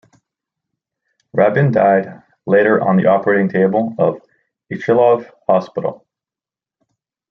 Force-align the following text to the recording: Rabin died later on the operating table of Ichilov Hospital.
Rabin 1.31 1.71
died 1.71 2.23
later 2.47 2.81
on 2.81 2.97
the 2.97 3.05
operating 3.05 3.49
table 3.49 3.93
of 3.99 4.19
Ichilov 4.73 5.29
Hospital. 5.47 6.07